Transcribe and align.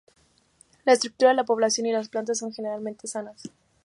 La 0.83 0.93
estructura 0.93 1.29
de 1.29 1.35
la 1.35 1.43
población 1.43 1.85
y 1.85 1.91
las 1.91 2.09
plantas 2.09 2.39
son 2.39 2.51
generalmente 2.51 3.05
sanas. 3.07 3.43